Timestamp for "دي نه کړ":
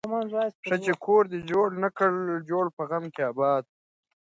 1.31-2.11